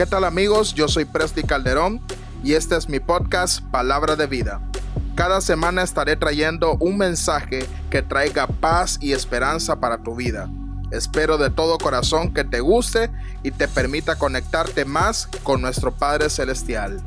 [0.00, 0.72] ¿Qué tal amigos?
[0.72, 2.00] Yo soy Presti Calderón
[2.42, 4.62] y este es mi podcast Palabra de Vida.
[5.14, 10.48] Cada semana estaré trayendo un mensaje que traiga paz y esperanza para tu vida.
[10.90, 13.10] Espero de todo corazón que te guste
[13.42, 17.02] y te permita conectarte más con nuestro Padre Celestial.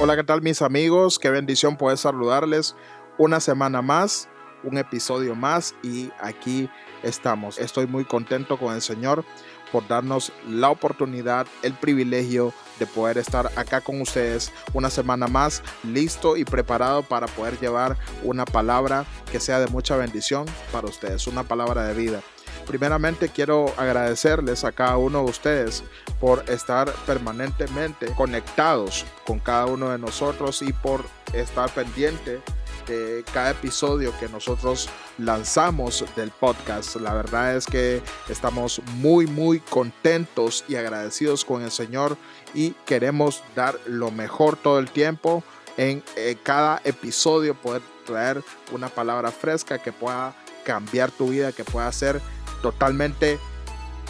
[0.00, 1.18] Hola, ¿qué tal mis amigos?
[1.18, 2.76] Qué bendición poder saludarles
[3.18, 4.28] una semana más,
[4.62, 6.70] un episodio más y aquí
[7.02, 7.58] estamos.
[7.58, 9.24] Estoy muy contento con el Señor
[9.72, 15.64] por darnos la oportunidad, el privilegio de poder estar acá con ustedes una semana más,
[15.82, 21.26] listo y preparado para poder llevar una palabra que sea de mucha bendición para ustedes,
[21.26, 22.22] una palabra de vida.
[22.68, 25.82] Primeramente quiero agradecerles a cada uno de ustedes
[26.20, 32.42] por estar permanentemente conectados con cada uno de nosotros y por estar pendiente
[32.86, 36.96] de cada episodio que nosotros lanzamos del podcast.
[36.96, 42.18] La verdad es que estamos muy muy contentos y agradecidos con el Señor
[42.52, 45.42] y queremos dar lo mejor todo el tiempo
[45.78, 48.42] en eh, cada episodio poder traer
[48.72, 52.20] una palabra fresca que pueda cambiar tu vida, que pueda ser
[52.62, 53.38] totalmente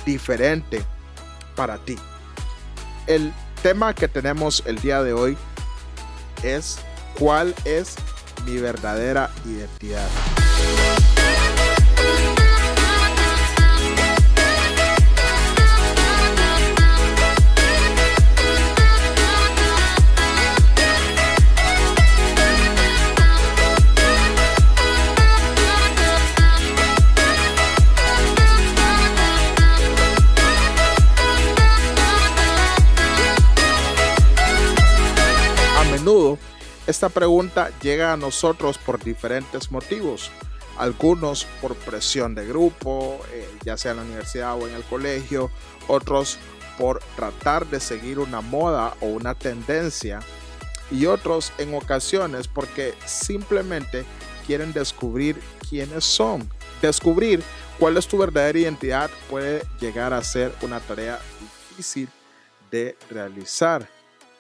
[0.04, 0.82] diferente
[1.56, 1.96] para ti.
[3.06, 3.32] El
[3.62, 5.36] tema que tenemos el día de hoy
[6.42, 6.78] es
[7.19, 7.96] cuál es
[8.44, 10.08] mi verdadera identidad.
[36.89, 40.31] Esta pregunta llega a nosotros por diferentes motivos.
[40.78, 45.50] Algunos por presión de grupo, eh, ya sea en la universidad o en el colegio.
[45.87, 46.38] Otros
[46.78, 50.21] por tratar de seguir una moda o una tendencia.
[50.91, 54.06] Y otros en ocasiones porque simplemente
[54.47, 55.38] quieren descubrir
[55.69, 56.48] quiénes son.
[56.81, 57.43] Descubrir
[57.78, 62.09] cuál es tu verdadera identidad puede llegar a ser una tarea difícil
[62.71, 63.87] de realizar.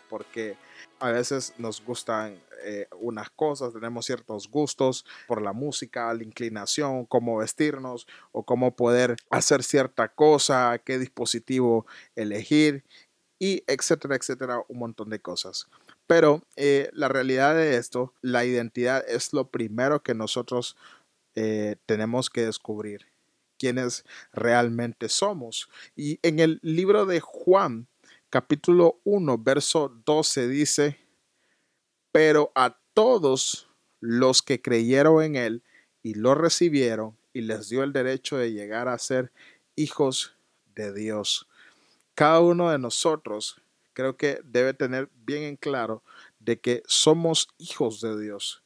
[0.08, 0.56] Porque
[1.00, 7.06] a veces nos gustan eh, unas cosas, tenemos ciertos gustos por la música, la inclinación,
[7.06, 12.84] cómo vestirnos o cómo poder hacer cierta cosa, qué dispositivo elegir
[13.38, 15.68] y etcétera, etcétera, un montón de cosas.
[16.06, 20.76] Pero eh, la realidad de esto, la identidad es lo primero que nosotros
[21.34, 23.06] eh, tenemos que descubrir,
[23.58, 25.68] quiénes realmente somos.
[25.94, 27.86] Y en el libro de Juan,
[28.30, 30.98] capítulo 1, verso 12 dice,
[32.12, 33.68] pero a todos
[34.00, 35.62] los que creyeron en Él
[36.02, 39.32] y lo recibieron y les dio el derecho de llegar a ser
[39.76, 40.36] hijos
[40.74, 41.48] de Dios.
[42.14, 43.60] Cada uno de nosotros
[43.92, 46.02] creo que debe tener bien en claro
[46.38, 48.62] de que somos hijos de Dios.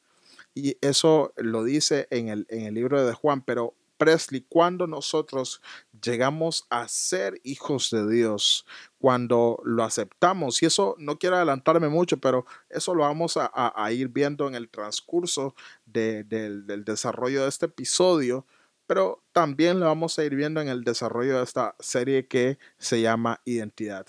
[0.55, 5.63] Y eso lo dice en el, en el libro de Juan, pero Presley, cuando nosotros
[6.03, 8.67] llegamos a ser hijos de Dios,
[8.99, 14.09] cuando lo aceptamos, y eso no quiero adelantarme mucho, pero eso lo vamos a, ir
[14.09, 15.55] viendo en el transcurso
[15.87, 18.45] del desarrollo de este episodio,
[18.89, 23.01] pero también lo vamos a ir viendo en el desarrollo de esta serie que se
[23.01, 24.07] llama Identidad.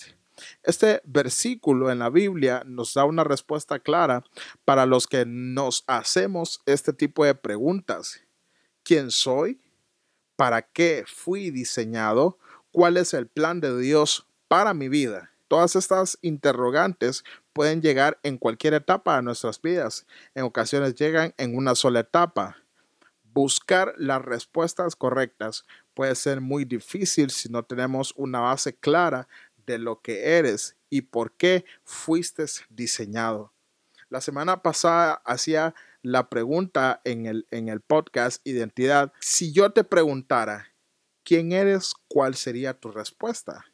[0.63, 4.23] Este versículo en la Biblia nos da una respuesta clara
[4.65, 8.21] para los que nos hacemos este tipo de preguntas.
[8.81, 9.61] ¿Quién soy?
[10.35, 12.37] Para qué fui diseñado,
[12.71, 15.31] cuál es el plan de Dios para mi vida.
[15.47, 17.23] Todas estas interrogantes
[17.53, 20.07] pueden llegar en cualquier etapa de nuestras vidas.
[20.33, 22.57] En ocasiones llegan en una sola etapa.
[23.33, 29.27] Buscar las respuestas correctas puede ser muy difícil si no tenemos una base clara
[29.65, 33.51] de lo que eres y por qué fuiste diseñado.
[34.13, 35.73] La semana pasada hacía
[36.03, 39.11] la pregunta en el, en el podcast Identidad.
[39.19, 40.67] Si yo te preguntara,
[41.23, 41.95] ¿quién eres?
[42.09, 43.65] ¿Cuál sería tu respuesta?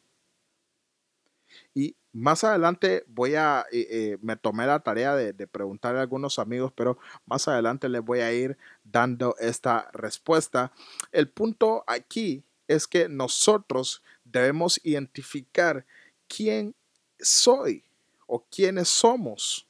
[1.74, 6.04] Y más adelante voy a, eh, eh, me tomé la tarea de, de preguntarle a
[6.04, 6.96] algunos amigos, pero
[7.26, 10.72] más adelante les voy a ir dando esta respuesta.
[11.12, 15.84] El punto aquí es que nosotros debemos identificar
[16.28, 16.74] quién
[17.18, 17.84] soy
[18.26, 19.66] o quiénes somos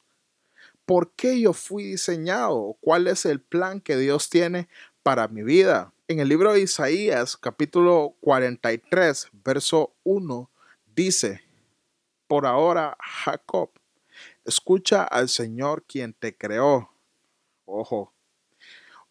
[0.86, 4.68] por qué yo fui diseñado, cuál es el plan que Dios tiene
[5.02, 5.92] para mi vida.
[6.08, 10.50] En el libro de Isaías, capítulo 43, verso 1,
[10.94, 11.42] dice,
[12.26, 13.70] por ahora Jacob.
[14.44, 16.90] Escucha al Señor quien te creó.
[17.64, 18.12] Ojo.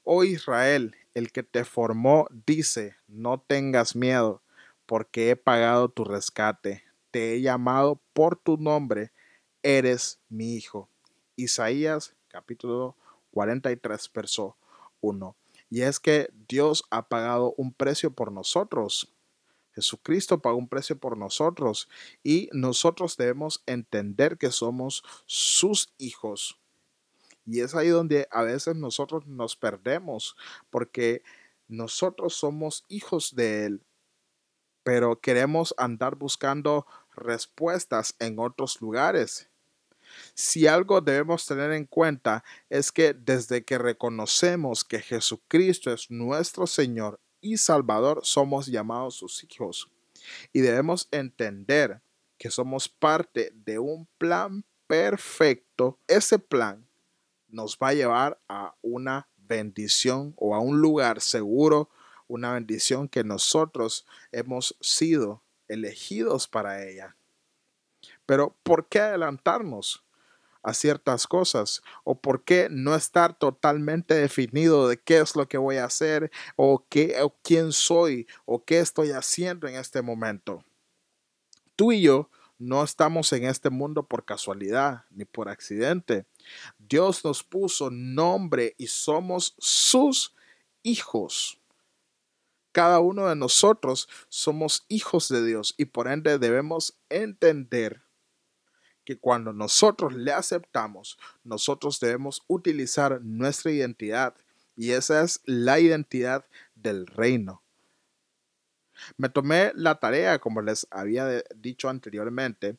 [0.04, 4.42] Oh Israel, el que te formó, dice, no tengas miedo,
[4.86, 6.84] porque he pagado tu rescate.
[7.12, 9.12] Te he llamado por tu nombre,
[9.64, 10.90] eres mi hijo.
[11.40, 12.98] Isaías capítulo
[13.32, 14.58] 43, verso
[15.00, 15.36] 1.
[15.70, 19.14] Y es que Dios ha pagado un precio por nosotros.
[19.72, 21.88] Jesucristo pagó un precio por nosotros
[22.24, 26.60] y nosotros debemos entender que somos sus hijos.
[27.46, 30.36] Y es ahí donde a veces nosotros nos perdemos
[30.70, 31.24] porque
[31.68, 33.86] nosotros somos hijos de Él,
[34.84, 39.49] pero queremos andar buscando respuestas en otros lugares.
[40.34, 46.68] Si algo debemos tener en cuenta es que desde que reconocemos que Jesucristo es nuestro
[46.68, 49.90] Señor y Salvador, somos llamados sus hijos.
[50.54, 52.02] Y debemos entender
[52.38, 56.00] que somos parte de un plan perfecto.
[56.08, 56.88] Ese plan
[57.48, 61.90] nos va a llevar a una bendición o a un lugar seguro,
[62.28, 67.16] una bendición que nosotros hemos sido elegidos para ella.
[68.26, 70.04] Pero ¿por qué adelantarnos
[70.64, 71.82] a ciertas cosas?
[72.04, 76.32] ¿O por qué no estar totalmente definido de qué es lo que voy a hacer
[76.56, 80.64] o, qué, o quién soy o qué estoy haciendo en este momento?
[81.76, 86.26] Tú y yo no estamos en este mundo por casualidad ni por accidente.
[86.78, 90.36] Dios nos puso nombre y somos sus
[90.84, 91.60] hijos.
[92.74, 98.04] Cada uno de nosotros somos hijos de Dios y por ende debemos entender
[99.10, 104.36] que cuando nosotros le aceptamos, nosotros debemos utilizar nuestra identidad
[104.76, 106.46] y esa es la identidad
[106.76, 107.64] del reino.
[109.18, 112.78] Me tomé la tarea, como les había dicho anteriormente,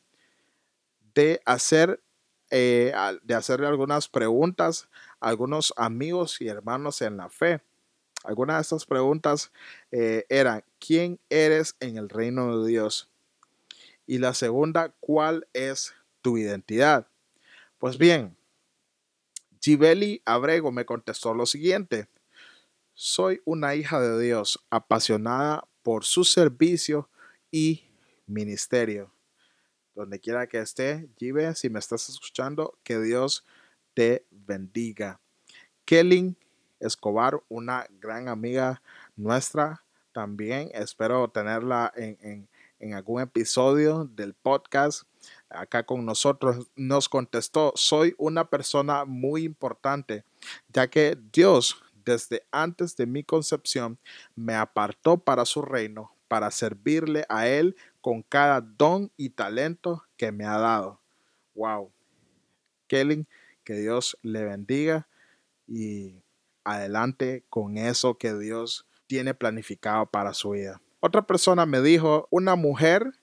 [1.13, 2.01] de hacer
[2.49, 2.93] eh,
[3.23, 4.87] de hacerle algunas preguntas
[5.19, 7.61] a algunos amigos y hermanos en la fe.
[8.23, 9.51] Algunas de estas preguntas
[9.91, 13.09] eh, eran, ¿quién eres en el reino de Dios?
[14.07, 17.07] Y la segunda, ¿cuál es tu identidad?
[17.77, 18.37] Pues bien,
[19.59, 22.07] Gibeli Abrego me contestó lo siguiente.
[22.93, 27.09] Soy una hija de Dios, apasionada por su servicio
[27.51, 27.85] y
[28.25, 29.13] ministerio.
[29.93, 33.45] Donde quiera que esté, Gibe, si me estás escuchando, que Dios
[33.93, 35.19] te bendiga.
[35.85, 36.35] Kelly
[36.79, 38.81] Escobar, una gran amiga
[39.15, 45.03] nuestra, también espero tenerla en, en, en algún episodio del podcast
[45.53, 50.23] acá con nosotros, nos contestó, soy una persona muy importante,
[50.69, 53.99] ya que Dios desde antes de mi concepción
[54.35, 60.31] me apartó para su reino, para servirle a Él con cada don y talento que
[60.31, 60.99] me ha dado.
[61.55, 61.91] Wow.
[62.87, 63.27] Kelly,
[63.63, 65.07] que Dios le bendiga
[65.67, 66.15] y
[66.63, 70.81] adelante con eso que Dios tiene planificado para su vida.
[70.99, 73.20] Otra persona me dijo, una mujer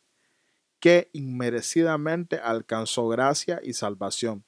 [0.81, 4.45] que inmerecidamente alcanzó gracia y salvación.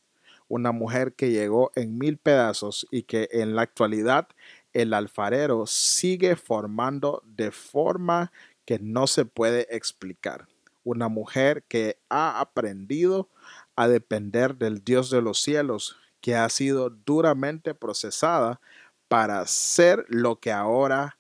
[0.49, 4.29] Una mujer que llegó en mil pedazos y que en la actualidad
[4.73, 8.33] el alfarero sigue formando de forma
[8.65, 10.49] que no se puede explicar.
[10.85, 13.29] Una mujer que ha aprendido
[13.77, 18.61] a depender del Dios de los cielos, que ha sido duramente procesada
[19.09, 21.19] para ser lo que ahora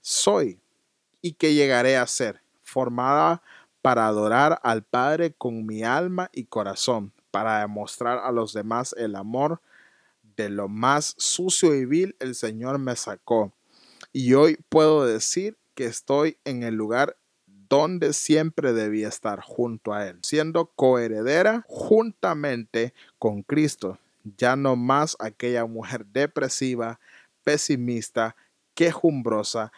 [0.00, 0.60] soy
[1.20, 3.42] y que llegaré a ser, formada
[3.84, 9.14] para adorar al Padre con mi alma y corazón, para demostrar a los demás el
[9.14, 9.60] amor
[10.38, 13.52] de lo más sucio y vil el Señor me sacó.
[14.10, 20.08] Y hoy puedo decir que estoy en el lugar donde siempre debía estar junto a
[20.08, 23.98] Él, siendo coheredera juntamente con Cristo,
[24.38, 27.00] ya no más aquella mujer depresiva,
[27.44, 28.34] pesimista,
[28.72, 29.72] quejumbrosa,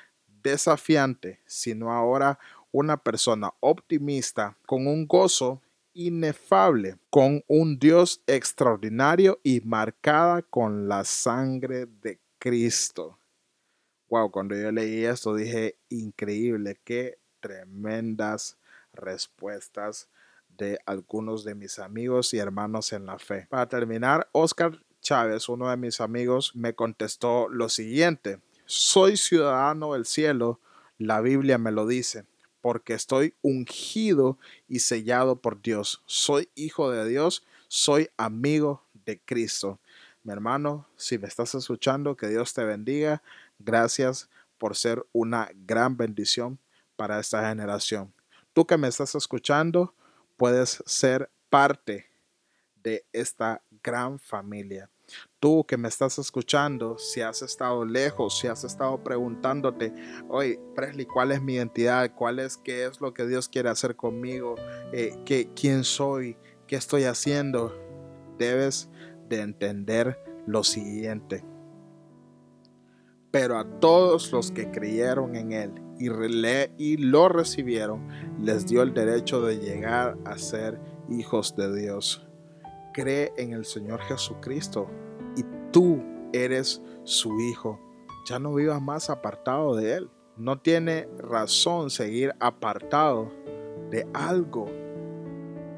[0.45, 2.39] desafiante, sino ahora
[2.77, 5.63] una persona optimista con un gozo
[5.95, 13.19] inefable, con un Dios extraordinario y marcada con la sangre de Cristo.
[14.11, 18.59] Wow, cuando yo leí esto dije, increíble, qué tremendas
[18.93, 20.11] respuestas
[20.47, 23.47] de algunos de mis amigos y hermanos en la fe.
[23.49, 30.05] Para terminar, Oscar Chávez, uno de mis amigos, me contestó lo siguiente, soy ciudadano del
[30.05, 30.61] cielo,
[30.99, 32.27] la Biblia me lo dice
[32.67, 36.03] porque estoy ungido y sellado por Dios.
[36.05, 39.79] Soy hijo de Dios, soy amigo de Cristo.
[40.25, 43.23] Mi hermano, si me estás escuchando, que Dios te bendiga.
[43.61, 46.59] Gracias por ser una gran bendición
[46.97, 48.13] para esta generación.
[48.53, 49.95] Tú que me estás escuchando,
[50.37, 52.11] puedes ser parte
[52.83, 54.91] de esta gran familia.
[55.47, 59.95] Tú que me estás escuchando, si has estado lejos, si has estado preguntándote,
[60.29, 62.13] oye, Presley, ¿cuál es mi identidad?
[62.17, 64.57] ¿Cuál es qué es lo que Dios quiere hacer conmigo?
[64.93, 66.37] Eh, ¿qué, ¿Quién soy?
[66.67, 67.73] ¿Qué estoy haciendo?
[68.37, 68.91] Debes
[69.29, 71.45] de entender lo siguiente.
[73.31, 76.11] Pero a todos los que creyeron en Él y,
[76.77, 78.09] y lo recibieron,
[78.43, 82.27] les dio el derecho de llegar a ser hijos de Dios.
[82.93, 84.91] Cree en el Señor Jesucristo
[85.37, 86.03] y tú
[86.33, 87.81] eres su hijo.
[88.29, 90.11] Ya no vivas más apartado de Él.
[90.37, 93.31] No tiene razón seguir apartado
[93.91, 94.67] de algo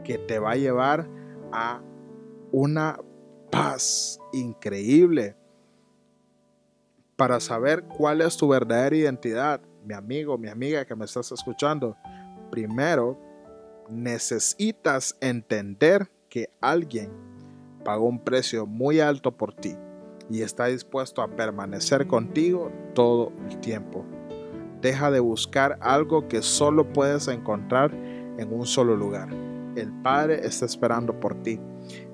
[0.04, 1.08] que te va a llevar
[1.52, 1.82] a
[2.50, 2.98] una
[3.50, 5.36] paz increíble.
[7.16, 11.96] Para saber cuál es tu verdadera identidad, mi amigo, mi amiga que me estás escuchando,
[12.50, 13.18] primero
[13.90, 17.10] necesitas entender que alguien
[17.88, 19.74] pagó un precio muy alto por ti
[20.28, 24.04] y está dispuesto a permanecer contigo todo el tiempo.
[24.82, 29.30] Deja de buscar algo que solo puedes encontrar en un solo lugar.
[29.74, 31.58] El Padre está esperando por ti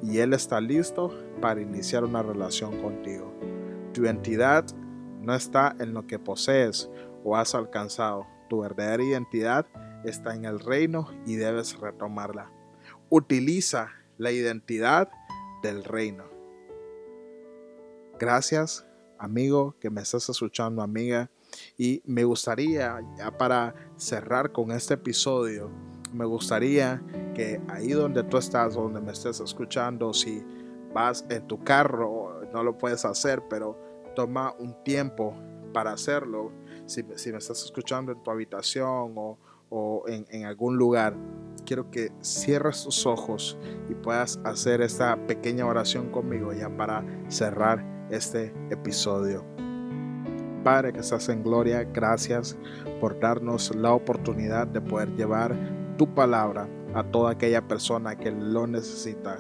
[0.01, 3.35] y Él está listo para iniciar una relación contigo.
[3.93, 4.65] Tu identidad
[5.23, 6.89] no está en lo que posees
[7.25, 8.29] o has alcanzado.
[8.49, 9.67] Tu verdadera identidad
[10.05, 12.49] está en el reino y debes retomarla.
[13.11, 13.89] Utiliza
[14.19, 15.09] la identidad
[15.65, 16.25] del reino.
[18.19, 18.87] Gracias,
[19.19, 21.31] amigo, que me estás escuchando, amiga.
[21.79, 25.71] Y me gustaría, ya para cerrar con este episodio,
[26.13, 27.03] me gustaría
[27.35, 30.45] que ahí donde tú estás, donde me estés escuchando, si
[30.93, 33.79] vas en tu carro, no lo puedes hacer, pero
[34.15, 35.35] toma un tiempo
[35.73, 36.53] para hacerlo.
[36.87, 39.39] Si, me estás escuchando en tu habitación o,
[40.07, 41.15] en, algún lugar,
[41.65, 47.85] quiero que cierres tus ojos y puedas hacer esta pequeña oración conmigo ya para cerrar
[48.11, 49.45] este episodio.
[50.63, 52.57] Padre que estás en gloria, gracias
[53.01, 55.55] por darnos la oportunidad de poder llevar
[55.99, 59.39] tu palabra a toda aquella persona que lo necesita.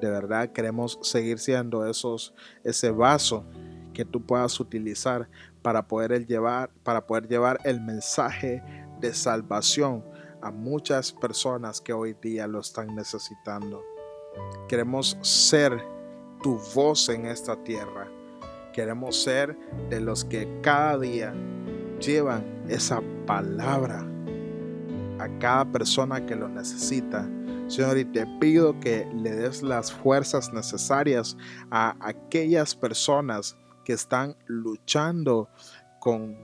[0.00, 3.44] De verdad queremos seguir siendo esos, ese vaso
[3.92, 5.28] que tú puedas utilizar
[5.62, 8.62] para poder llevar, para poder llevar el mensaje
[9.00, 10.04] de salvación
[10.42, 13.82] a muchas personas que hoy día lo están necesitando.
[14.68, 15.82] Queremos ser
[16.42, 18.08] tu voz en esta tierra.
[18.72, 19.56] Queremos ser
[19.88, 21.34] de los que cada día
[22.00, 24.06] llevan esa palabra
[25.18, 27.28] a cada persona que lo necesita.
[27.68, 31.36] Señor, y te pido que le des las fuerzas necesarias
[31.70, 35.48] a aquellas personas que están luchando
[36.00, 36.36] con,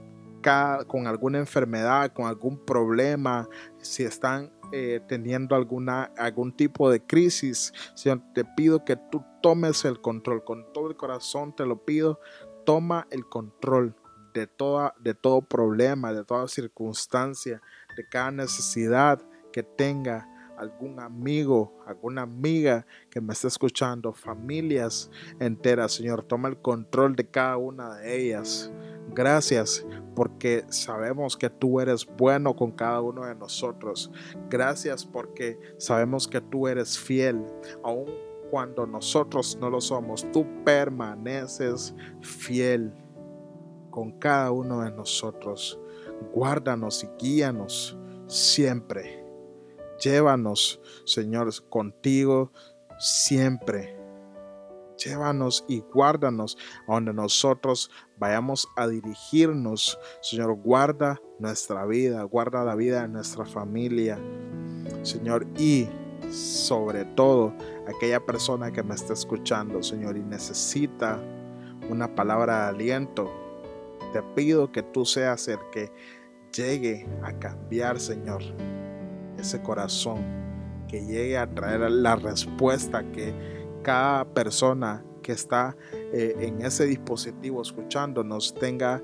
[0.87, 3.47] con alguna enfermedad, con algún problema,
[3.79, 9.83] si están eh, teniendo alguna, algún tipo de crisis, Señor, te pido que tú tomes
[9.85, 10.43] el control.
[10.43, 12.19] Con todo el corazón te lo pido,
[12.65, 13.95] toma el control
[14.33, 17.61] de, toda, de todo problema, de toda circunstancia,
[17.95, 20.27] de cada necesidad que tenga
[20.57, 27.29] algún amigo, alguna amiga que me esté escuchando, familias enteras, Señor, toma el control de
[27.29, 28.71] cada una de ellas.
[29.17, 29.83] Gracias
[30.15, 34.11] porque sabemos que tú eres bueno con cada uno de nosotros.
[34.47, 37.43] Gracias porque sabemos que tú eres fiel,
[37.83, 38.05] aun
[38.51, 40.31] cuando nosotros no lo somos.
[40.31, 42.93] Tú permaneces fiel
[43.89, 45.79] con cada uno de nosotros.
[46.31, 47.97] Guárdanos y guíanos
[48.27, 49.27] siempre
[49.99, 52.51] Llévanos, Señor, contigo
[52.99, 53.96] siempre.
[55.03, 59.97] Llévanos y guárdanos a donde nosotros vayamos a dirigirnos.
[60.21, 64.19] Señor, guarda nuestra vida, guarda la vida de nuestra familia.
[65.03, 65.87] Señor, y
[66.31, 67.53] sobre todo
[67.87, 71.19] aquella persona que me está escuchando, Señor, y necesita
[71.89, 73.31] una palabra de aliento.
[74.13, 75.91] Te pido que tú seas el que
[76.53, 78.41] llegue a cambiar, Señor
[79.39, 80.17] ese corazón,
[80.87, 83.33] que llegue a traer la respuesta que
[83.87, 85.77] cada persona que está
[86.11, 89.01] eh, en ese dispositivo escuchándonos tenga,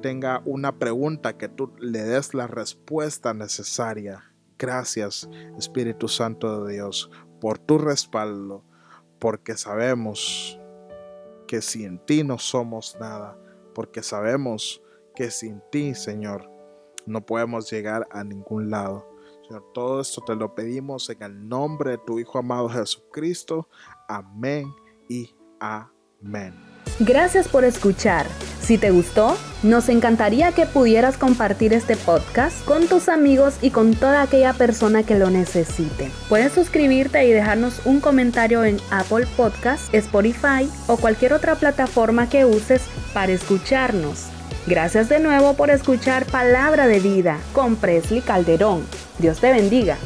[0.00, 4.32] tenga una pregunta que tú le des la respuesta necesaria.
[4.58, 7.10] Gracias Espíritu Santo de Dios
[7.42, 8.64] por tu respaldo,
[9.18, 10.58] porque sabemos
[11.46, 13.36] que sin ti no somos nada,
[13.74, 14.80] porque sabemos
[15.14, 16.50] que sin ti, Señor,
[17.04, 19.11] no podemos llegar a ningún lado.
[19.72, 23.68] Todo esto te lo pedimos en el nombre de tu Hijo amado Jesucristo.
[24.08, 24.72] Amén
[25.08, 26.54] y amén.
[26.98, 28.26] Gracias por escuchar.
[28.60, 33.94] Si te gustó, nos encantaría que pudieras compartir este podcast con tus amigos y con
[33.94, 36.10] toda aquella persona que lo necesite.
[36.28, 42.44] Puedes suscribirte y dejarnos un comentario en Apple Podcast, Spotify o cualquier otra plataforma que
[42.44, 42.82] uses
[43.12, 44.26] para escucharnos.
[44.66, 48.84] Gracias de nuevo por escuchar Palabra de Vida con Presley Calderón.
[49.18, 49.96] Dios te bendiga.